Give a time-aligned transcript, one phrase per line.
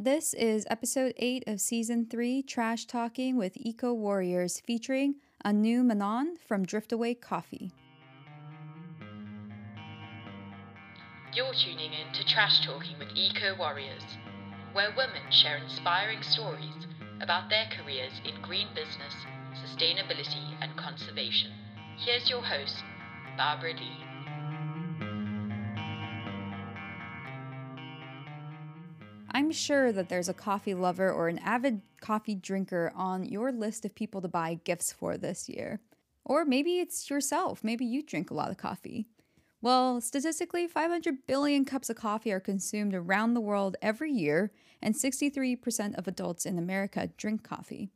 [0.00, 6.36] This is episode 8 of season 3 Trash Talking with Eco Warriors featuring Anu Menon
[6.36, 7.72] from Driftaway Coffee.
[11.34, 14.04] You're tuning in to Trash Talking with Eco Warriors,
[14.72, 16.86] where women share inspiring stories
[17.20, 19.26] about their careers in green business,
[19.66, 21.50] sustainability, and conservation.
[21.96, 22.84] Here's your host,
[23.36, 24.07] Barbara Lee.
[29.38, 33.84] I'm sure that there's a coffee lover or an avid coffee drinker on your list
[33.84, 35.78] of people to buy gifts for this year.
[36.24, 37.62] Or maybe it's yourself.
[37.62, 39.06] Maybe you drink a lot of coffee.
[39.62, 44.50] Well, statistically, 500 billion cups of coffee are consumed around the world every year,
[44.82, 47.90] and 63% of adults in America drink coffee.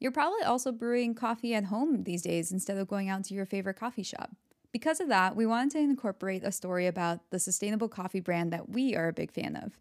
[0.00, 3.46] You're probably also brewing coffee at home these days instead of going out to your
[3.46, 4.32] favorite coffee shop.
[4.72, 8.70] Because of that, we wanted to incorporate a story about the sustainable coffee brand that
[8.70, 9.78] we are a big fan of.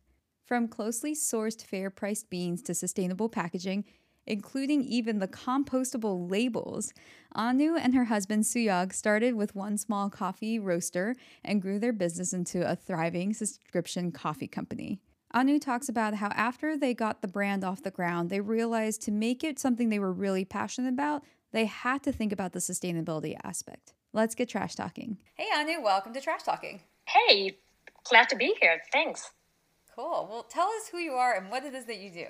[0.51, 3.85] From closely sourced, fair priced beans to sustainable packaging,
[4.27, 6.93] including even the compostable labels,
[7.33, 12.33] Anu and her husband Suyog started with one small coffee roaster and grew their business
[12.33, 14.99] into a thriving subscription coffee company.
[15.33, 19.11] Anu talks about how after they got the brand off the ground, they realized to
[19.11, 23.37] make it something they were really passionate about, they had to think about the sustainability
[23.41, 23.93] aspect.
[24.11, 25.17] Let's get trash talking.
[25.35, 26.81] Hey Anu, welcome to Trash Talking.
[27.07, 27.59] Hey,
[28.03, 28.81] glad to be here.
[28.91, 29.31] Thanks.
[29.95, 30.27] Cool.
[30.31, 32.25] Well, tell us who you are and what it is that you do.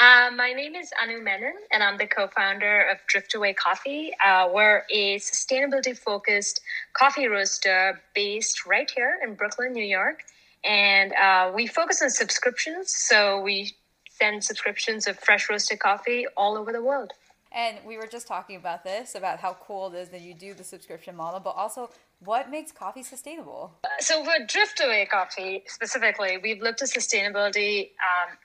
[0.00, 4.12] Uh, my name is Anu Menon, and I'm the co founder of Driftaway Coffee.
[4.24, 6.60] Uh, we're a sustainability focused
[6.92, 10.24] coffee roaster based right here in Brooklyn, New York.
[10.62, 12.92] And uh, we focus on subscriptions.
[12.94, 13.72] So we
[14.10, 17.12] send subscriptions of fresh roasted coffee all over the world.
[17.54, 20.54] And we were just talking about this, about how cool it is that you do
[20.54, 21.90] the subscription model, but also
[22.24, 23.72] what makes coffee sustainable?
[24.00, 28.36] So for Driftaway Coffee specifically, we've looked at sustainability um,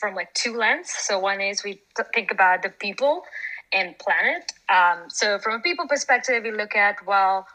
[0.00, 0.96] from like two lenses.
[0.96, 1.80] So one is we
[2.14, 3.22] think about the people
[3.72, 4.52] and planet.
[4.68, 7.46] Um, so from a people perspective, we look at well,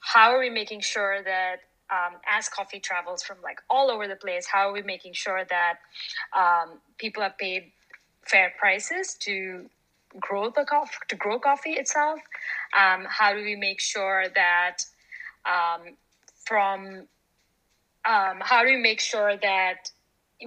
[0.00, 1.56] how are we making sure that
[1.90, 5.44] um, as coffee travels from like all over the place, how are we making sure
[5.48, 5.74] that
[6.36, 7.72] um, people are paid
[8.26, 9.70] fair prices to
[10.20, 12.20] grow the coffee to grow coffee itself?
[12.76, 14.78] Um, how do we make sure that
[15.44, 15.96] um,
[16.46, 17.06] from
[18.04, 19.90] um, how do we make sure that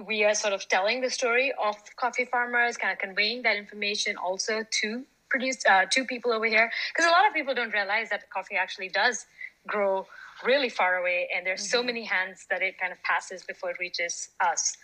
[0.06, 4.16] we are sort of telling the story of coffee farmers, kind of conveying that information
[4.16, 8.10] also to produce uh, to people over here, because a lot of people don't realize
[8.10, 9.26] that coffee actually does
[9.66, 10.06] grow
[10.44, 11.78] really far away, and there's mm-hmm.
[11.78, 14.76] so many hands that it kind of passes before it reaches us.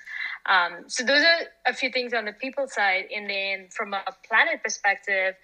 [0.47, 4.03] Um, so those are a few things on the people side, and then from a
[4.27, 5.35] planet perspective,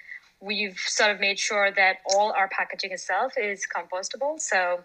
[0.41, 4.39] we've sort of made sure that all our packaging itself is compostable.
[4.39, 4.81] So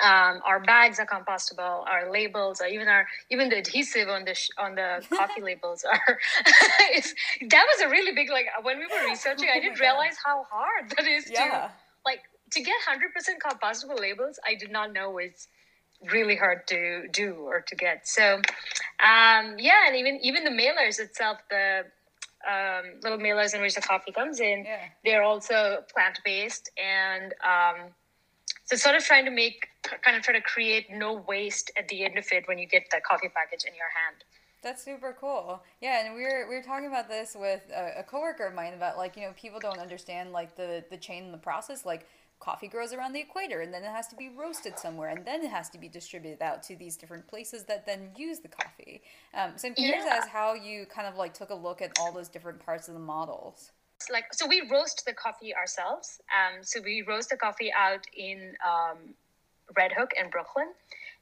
[0.00, 4.34] um, our bags are compostable, our labels, or even our even the adhesive on the
[4.34, 6.18] sh- on the coffee labels are.
[6.44, 9.48] that was a really big like when we were researching.
[9.54, 11.68] I didn't realize how hard that is yeah.
[11.68, 11.70] to
[12.52, 14.38] to get hundred percent compostable labels.
[14.46, 15.48] I did not know was
[16.10, 18.08] really hard to do or to get.
[18.08, 21.84] So um, yeah, and even even the mailers itself, the
[22.48, 24.78] um, little mailers in which the coffee comes in, yeah.
[25.04, 27.90] they're also plant based, and um,
[28.64, 29.68] so sort of trying to make
[30.02, 32.84] kind of try to create no waste at the end of it when you get
[32.90, 34.24] the coffee package in your hand.
[34.62, 35.60] That's super cool.
[35.80, 38.74] Yeah, and we were we were talking about this with a, a coworker of mine
[38.74, 42.06] about like you know people don't understand like the the chain and the process like
[42.42, 45.44] coffee grows around the equator and then it has to be roasted somewhere and then
[45.44, 49.00] it has to be distributed out to these different places that then use the coffee.
[49.32, 50.18] Um, so I'm curious yeah.
[50.20, 52.94] as how you kind of like took a look at all those different parts of
[52.94, 53.70] the models.
[54.10, 56.20] Like so, we roast the coffee ourselves.
[56.34, 58.98] Um, so we roast the coffee out in um,
[59.76, 60.72] Red Hook in Brooklyn,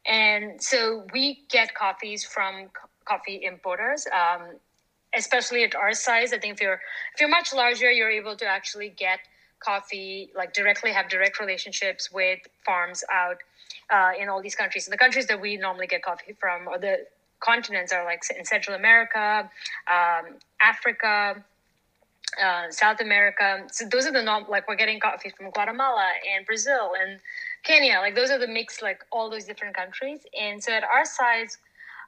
[0.06, 4.06] and so we get coffees from co- coffee importers.
[4.06, 4.56] Um,
[5.14, 6.80] especially at our size, I think if you're
[7.14, 9.20] if you're much larger, you're able to actually get
[9.60, 13.38] coffee, like directly have direct relationships with farms out
[13.90, 14.86] uh, in all these countries.
[14.86, 17.06] So the countries that we normally get coffee from, or the
[17.40, 19.50] continents, are like in Central America,
[19.90, 21.44] um, Africa.
[22.40, 23.66] Uh, South America.
[23.72, 27.18] So those are the non like we're getting coffee from Guatemala and Brazil and
[27.64, 27.98] Kenya.
[27.98, 30.20] Like those are the mix like all those different countries.
[30.40, 31.58] And so at our size,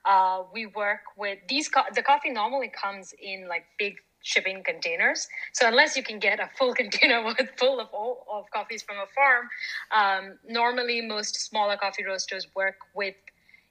[0.05, 1.69] uh, we work with these.
[1.69, 5.29] Co- the coffee normally comes in like big shipping containers.
[5.53, 8.97] So unless you can get a full container with full of all of coffees from
[8.97, 9.49] a farm,
[9.95, 13.15] um, normally most smaller coffee roasters work with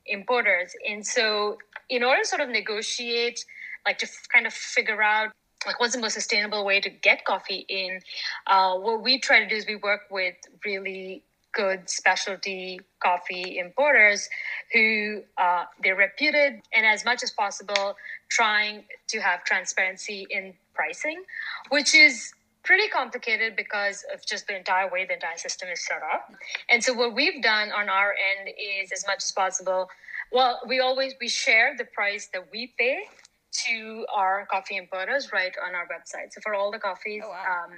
[0.06, 0.74] importers.
[0.88, 1.57] And so
[1.89, 3.45] in order to sort of negotiate,
[3.86, 5.31] like to kind of figure out
[5.65, 8.00] like what's the most sustainable way to get coffee in,
[8.47, 11.24] uh, what we try to do is we work with really
[11.54, 14.30] good specialty coffee importers
[14.74, 17.95] who uh, they're reputed and as much as possible
[18.31, 21.22] trying to have transparency in pricing,
[21.69, 22.33] which is
[22.63, 26.31] pretty complicated because of just the entire way the entire system is set up.
[26.69, 29.89] And so what we've done on our end is as much as possible.
[30.31, 33.00] Well, we always we share the price that we pay
[33.68, 36.31] to our coffee importers right on our website.
[36.31, 37.66] So for all the coffees, Oh, wow.
[37.66, 37.72] um,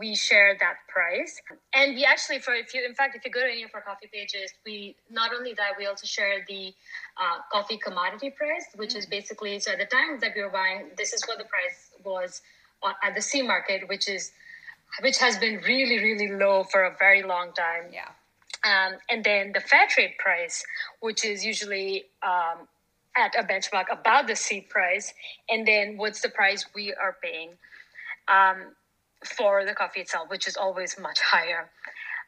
[0.00, 1.40] we share that price.
[1.74, 3.82] And we actually, for if you, in fact, if you go to any of our
[3.82, 6.72] coffee pages, we not only that, we also share the
[7.20, 10.90] uh, coffee commodity price, which is basically so at the time that we were buying,
[10.96, 12.42] this is what the price was
[12.82, 14.32] on- at the C market, which is
[15.02, 17.84] which has been really, really low for a very long time.
[17.92, 18.08] Yeah.
[18.64, 20.64] Um, and then the fair trade price,
[21.00, 22.66] which is usually um,
[23.16, 25.12] at a benchmark above the C price,
[25.48, 27.50] and then what's the price we are paying
[28.28, 28.74] um,
[29.24, 31.70] for the coffee itself, which is always much higher.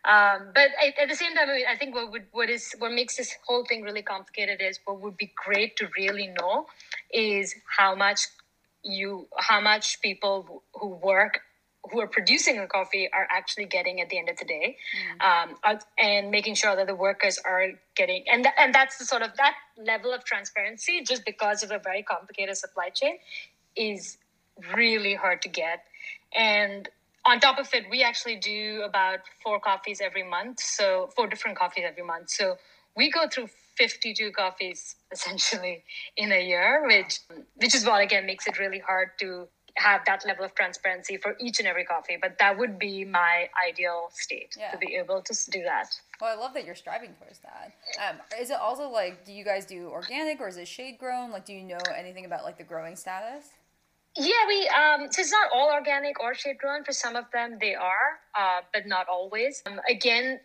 [0.05, 2.75] Um, but at, at the same time, I, mean, I think what would what is
[2.79, 6.67] what makes this whole thing really complicated is what would be great to really know
[7.13, 8.27] is how much
[8.83, 11.41] you how much people who work
[11.91, 14.77] who are producing the coffee are actually getting at the end of the day.
[15.21, 19.05] Um, uh, and making sure that the workers are getting and th- and that's the
[19.05, 23.19] sort of that level of transparency just because of a very complicated supply chain
[23.77, 24.17] is
[24.75, 25.85] really hard to get.
[26.35, 26.89] And
[27.27, 31.57] on top of it we actually do about four coffees every month so four different
[31.59, 32.57] coffees every month so
[32.97, 35.85] we go through 52 coffees essentially
[36.17, 37.21] in a year which
[37.57, 39.47] which is what again makes it really hard to
[39.77, 43.49] have that level of transparency for each and every coffee but that would be my
[43.69, 44.73] ideal state Yeah.
[44.73, 45.89] to be able to do that
[46.21, 47.73] Well, I love that you're striving towards that.
[48.05, 51.31] Um, is it also like, do you guys do organic or is it shade grown?
[51.31, 53.47] Like, do you know anything about like the growing status?
[54.21, 56.85] Yeah, we um so it's not all organic or shade grown.
[56.85, 59.63] For some of them they are, uh, but not always.
[59.65, 60.41] Um, again,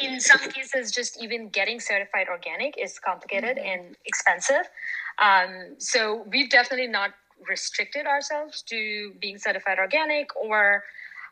[0.00, 4.70] in some cases, just even getting certified organic is complicated and expensive.
[5.18, 7.10] Um, so we've definitely not
[7.48, 10.84] restricted ourselves to being certified organic or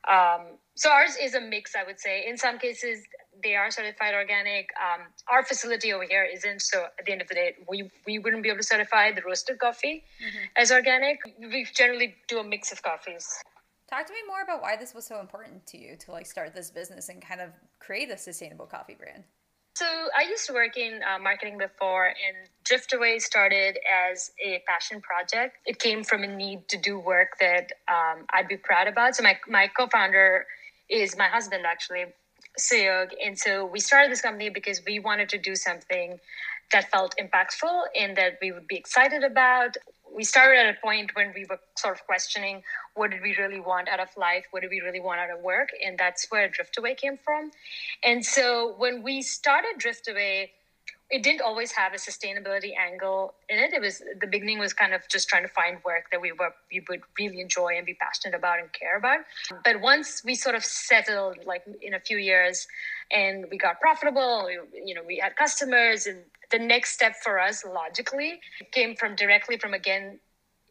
[0.08, 2.26] um, so ours is a mix, I would say.
[2.29, 3.05] In some cases,
[3.43, 4.71] they are certified organic.
[4.79, 6.63] Um, our facility over here isn't.
[6.63, 9.23] So at the end of the day, we, we wouldn't be able to certify the
[9.23, 10.05] roasted coffee
[10.57, 11.19] as organic.
[11.39, 13.29] We generally do a mix of coffees.
[13.89, 16.55] Talk to me more about why this was so important to you to like start
[16.55, 19.25] this business and kind of create a sustainable coffee brand.
[19.77, 23.77] So I used to work in uh, marketing before, and Driftaway started
[24.09, 25.57] as a passion project.
[25.67, 29.17] It came from a need to do work that um, I'd be proud about.
[29.17, 30.47] So my my co-founder
[30.89, 32.05] is my husband actually,
[32.59, 36.21] Suyog, and so we started this company because we wanted to do something
[36.73, 39.77] that felt impactful and that we would be excited about.
[40.15, 42.62] We started at a point when we were sort of questioning
[42.95, 44.45] what did we really want out of life?
[44.53, 45.71] What did we really want out of work?
[45.85, 47.51] And that's where Driftaway came from.
[48.05, 50.51] And so when we started Driftaway,
[51.11, 53.73] it didn't always have a sustainability angle in it.
[53.73, 56.55] It was the beginning was kind of just trying to find work that we were
[56.73, 59.21] we would really enjoy and be passionate about and care about.
[59.65, 62.67] But once we sort of settled, like in a few years,
[63.11, 66.19] and we got profitable, we, you know, we had customers, and
[66.51, 68.41] the next step for us logically
[68.73, 70.19] came from directly from again,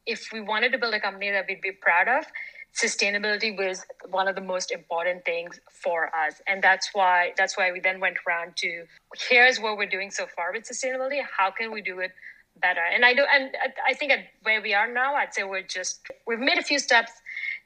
[0.05, 2.25] if we wanted to build a company that we'd be proud of,
[2.75, 6.41] sustainability was one of the most important things for us.
[6.47, 8.85] And that's why that's why we then went around to
[9.29, 11.21] here's what we're doing so far with sustainability.
[11.37, 12.11] How can we do it
[12.61, 12.81] better?
[12.93, 13.55] And i do and
[13.89, 16.79] I- think at where we are now i'd say we're just we've made a few
[16.79, 17.11] steps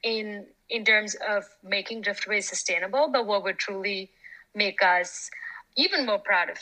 [0.04, 4.12] in in terms of making driftaway sustainable but what would truly
[4.56, 5.30] make us
[5.78, 6.58] even more proud of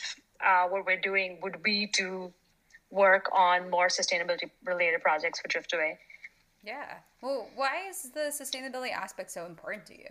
[0.46, 2.34] uh, what we're doing would be to
[2.92, 5.98] work on more sustainability related projects for driftaway
[6.66, 6.96] Yeah.
[7.22, 10.10] Well, why is the sustainability aspect so important to you?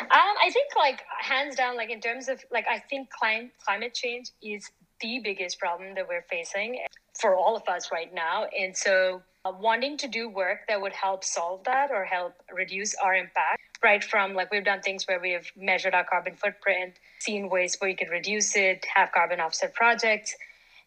[0.00, 3.94] Um, I think like hands down, like in terms of like I think climate climate
[3.94, 4.70] change is
[5.00, 6.78] the biggest problem that we're facing
[7.20, 10.92] for all of us right now, and so uh, wanting to do work that would
[10.92, 15.20] help solve that or help reduce our impact, right from like we've done things where
[15.20, 19.40] we have measured our carbon footprint, seen ways where we can reduce it, have carbon
[19.40, 20.34] offset projects.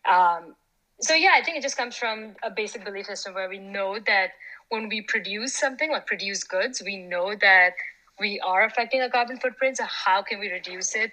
[0.10, 0.56] Um,
[1.02, 3.98] so yeah, I think it just comes from a basic belief system where we know
[4.06, 4.32] that
[4.72, 7.74] when we produce something like produce goods, we know that
[8.20, 9.78] we are affecting our carbon footprint.
[9.78, 11.12] So how can we reduce it?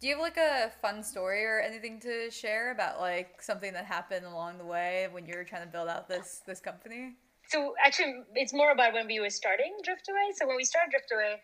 [0.00, 3.84] Do you have like a fun story or anything to share about like something that
[3.84, 7.14] happened along the way when you were trying to build out this this company?
[7.48, 10.32] So actually, it's more about when we were starting Driftaway.
[10.34, 11.34] So when we started Driftaway,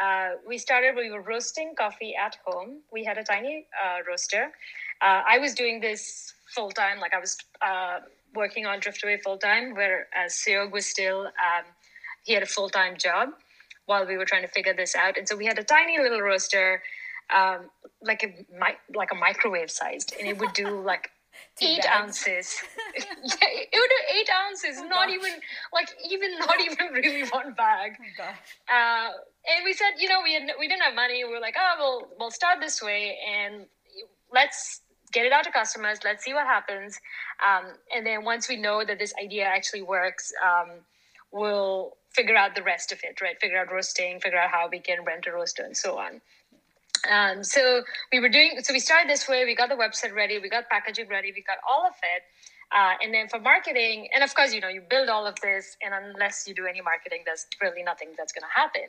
[0.00, 2.82] uh, we started we were roasting coffee at home.
[2.92, 4.52] We had a tiny uh, roaster.
[5.00, 8.00] Uh, I was doing this full time, like I was uh,
[8.34, 11.64] working on Driftaway full time, whereas Suyog was still um,
[12.24, 13.30] he had a full time job
[13.86, 15.18] while we were trying to figure this out.
[15.18, 16.82] And so we had a tiny little roaster.
[17.34, 17.70] um,
[18.02, 18.28] like a
[18.62, 21.10] mi- like a microwave sized, and it would do like
[21.62, 22.60] eight ounces.
[22.96, 25.16] yeah, it would do eight ounces, Oh, not gosh.
[25.16, 25.32] even
[25.72, 27.92] like even not even really one bag.
[28.20, 28.24] Oh.
[28.76, 29.08] Uh,
[29.50, 31.24] and we said, you know, we had we didn't have money.
[31.24, 33.66] We were like, oh, we'll we'll start this way, and
[34.32, 34.80] let's
[35.14, 36.00] get it out to customers.
[36.04, 37.00] Let's see what happens.
[37.46, 40.80] Um, and then once we know that this idea actually works, um,
[41.32, 43.40] we'll figure out the rest of it, right?
[43.40, 46.20] Figure out roasting, figure out how we can rent a roaster, and so on.
[47.10, 48.58] Um, so we were doing.
[48.62, 49.44] So we started this way.
[49.44, 50.38] We got the website ready.
[50.38, 51.32] We got packaging ready.
[51.34, 52.22] We got all of it.
[52.74, 55.76] Uh, and then for marketing, and of course, you know, you build all of this,
[55.80, 58.88] and unless you do any marketing, there's really nothing that's going to happen.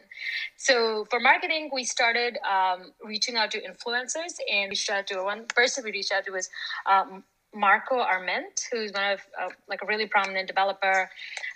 [0.57, 5.21] So for marketing, we started um, reaching out to influencers, and we reached out to
[5.21, 6.49] one person we reached out to was
[6.87, 7.23] um,
[7.53, 11.09] Marco Arment, who's one of uh, like a really prominent developer.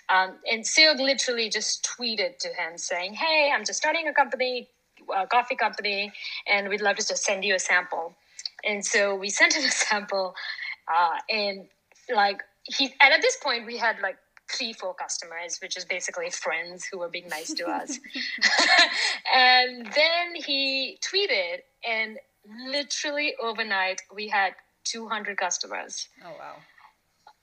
[0.08, 4.68] Um, and Suyog literally just tweeted to him saying, "Hey, I'm just starting a company,
[5.14, 6.12] a coffee company,
[6.46, 8.14] and we'd love to just send you a sample."
[8.64, 10.34] And so we sent him a sample,
[10.88, 11.66] uh, and
[12.14, 14.16] like he and at this point we had like
[14.50, 17.98] three four customers which is basically friends who were being nice to us.
[19.34, 22.18] And then he tweeted and
[22.68, 26.08] literally overnight we had 200 customers.
[26.24, 26.56] Oh wow.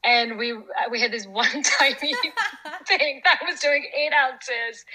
[0.04, 0.60] and we uh,
[0.92, 2.14] we had this one tiny
[2.88, 4.86] thing that was doing eight ounces.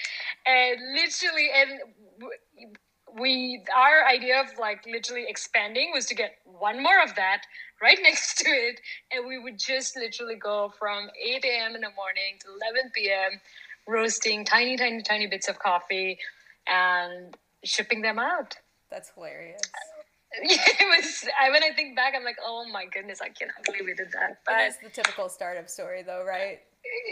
[0.47, 1.71] And literally and
[3.19, 7.43] we our idea of like literally expanding was to get one more of that
[7.81, 11.91] right next to it and we would just literally go from 8 a.m in the
[11.97, 13.41] morning to 11 p.m
[13.87, 16.19] roasting tiny tiny tiny bits of coffee
[16.67, 18.57] and shipping them out
[18.91, 19.61] That's hilarious.
[20.35, 23.83] it was I, when i think back i'm like oh my goodness i cannot believe
[23.85, 26.61] we did that but That is the typical startup story though, right?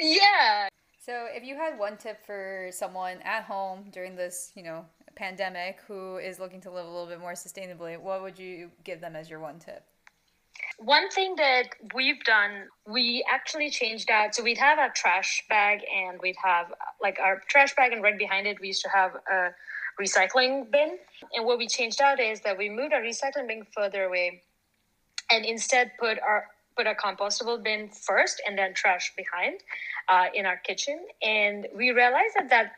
[0.01, 0.69] yeah
[1.03, 4.85] So, if you had one tip for someone at home during this, you know,
[5.21, 9.01] pandemic who is looking to live a little bit more sustainably, what would you give
[9.03, 9.85] them as your one tip?
[10.79, 12.53] One thing that we've done,
[12.87, 14.35] we actually changed out.
[14.35, 16.73] So we'd have our trash bag and we'd have
[17.03, 19.51] like our trash bag, and right behind it, we used to have a
[20.03, 20.99] recycling bin.
[21.35, 24.43] And what we changed out is that we moved our recycling bin further away
[25.31, 26.47] and instead put our
[26.77, 29.61] put a compostable bin first and then trash behind
[30.09, 30.99] uh, in our kitchen.
[31.21, 32.73] And we realized that that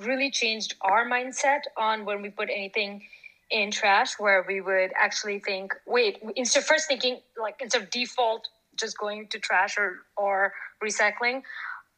[0.00, 3.02] really changed our mindset on when we put anything
[3.50, 7.90] in trash, where we would actually think, wait, instead of first thinking like instead of
[7.90, 11.42] default just going to trash or or recycling.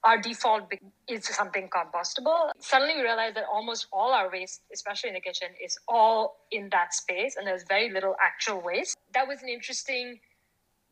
[0.04, 0.72] Our default
[1.08, 2.50] is something compostable.
[2.60, 6.68] Suddenly, we realized that almost all our waste, especially in the kitchen, is all in
[6.70, 8.96] that space, and there's very little actual waste.
[9.12, 10.20] That was an interesting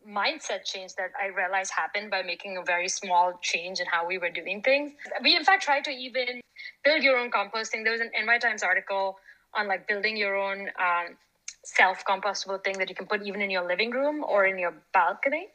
[0.08, 4.18] mindset change that I realized happened by making a very small change in how we
[4.18, 4.92] were doing things.
[5.22, 6.40] We, in fact, tried to even
[6.86, 7.82] build your own composting.
[7.84, 9.16] There was an NY Times article
[9.54, 11.16] on like building your own um,
[11.64, 14.74] self compostable thing that you can put even in your living room or in your
[14.92, 15.48] balcony.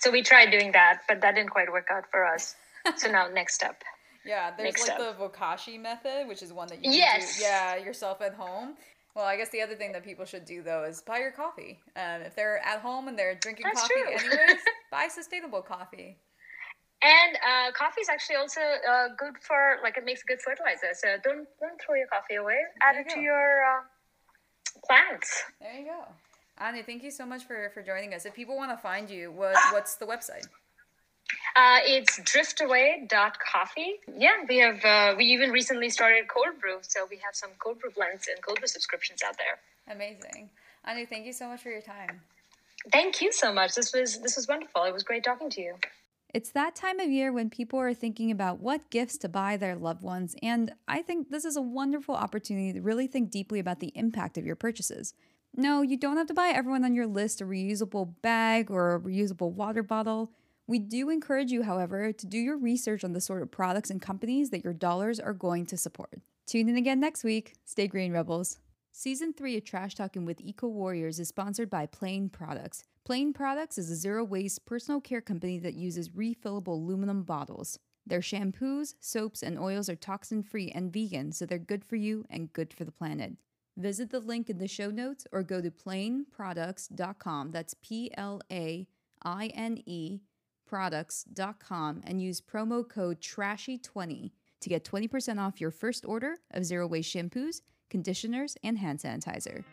[0.00, 2.54] So we tried doing that, but that didn't quite work out for us.
[2.96, 3.82] so now, next step.
[4.24, 7.36] Yeah, there's Next like the Bokashi method, which is one that you can Yes.
[7.38, 8.76] do, yeah, yourself at home.
[9.14, 11.80] Well, I guess the other thing that people should do though is buy your coffee.
[11.96, 14.12] Um, if they're at home and they're drinking That's coffee true.
[14.14, 16.18] anyways, buy sustainable coffee.
[17.02, 20.94] And uh, coffee is actually also uh, good for like it makes good fertilizer.
[20.94, 22.60] So don't don't throw your coffee away.
[22.80, 23.80] Add it you to your uh,
[24.86, 25.42] plants.
[25.60, 26.04] There you go.
[26.58, 28.24] Anu, thank you so much for for joining us.
[28.24, 30.46] If people want to find you, what what's the website?
[31.56, 33.94] Uh, it's driftaway.coffee.
[34.16, 37.80] Yeah, we have uh, we even recently started cold brew, so we have some cold
[37.80, 39.94] brew blends and cold brew subscriptions out there.
[39.94, 40.50] Amazing.
[40.84, 42.20] Anu, thank you so much for your time.
[42.92, 43.74] Thank you so much.
[43.74, 44.84] This was this was wonderful.
[44.84, 45.74] It was great talking to you.
[46.34, 49.76] It's that time of year when people are thinking about what gifts to buy their
[49.76, 53.80] loved ones, and I think this is a wonderful opportunity to really think deeply about
[53.80, 55.12] the impact of your purchases.
[55.54, 59.00] No, you don't have to buy everyone on your list a reusable bag or a
[59.00, 60.32] reusable water bottle.
[60.66, 64.00] We do encourage you, however, to do your research on the sort of products and
[64.00, 66.22] companies that your dollars are going to support.
[66.46, 67.56] Tune in again next week.
[67.66, 68.58] Stay green, Rebels.
[68.90, 72.84] Season 3 of Trash Talking with Eco Warriors is sponsored by Plaine Products.
[73.04, 77.78] Plaine Products is a zero waste personal care company that uses refillable aluminum bottles.
[78.06, 82.24] Their shampoos, soaps, and oils are toxin free and vegan, so they're good for you
[82.30, 83.32] and good for the planet.
[83.76, 87.50] Visit the link in the show notes or go to plaineproducts.com.
[87.50, 88.86] That's P L A
[89.24, 90.20] I N E
[90.64, 94.30] products.com and use promo code TRASHY20
[94.60, 99.64] to get 20% off your first order of zero waste shampoos, conditioners, and hand sanitizer.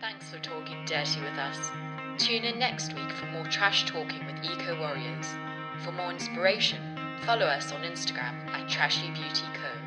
[0.00, 1.70] Thanks for talking dirty with us.
[2.18, 5.26] Tune in next week for more trash talking with Eco Warriors.
[5.84, 9.77] For more inspiration, follow us on Instagram at Trashy Beauty Co.